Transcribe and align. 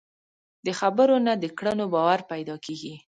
د 0.65 0.67
خبرو 0.79 1.15
نه، 1.25 1.33
د 1.43 1.45
کړنو 1.57 1.85
باور 1.93 2.19
پیدا 2.31 2.55
کېږي. 2.65 2.93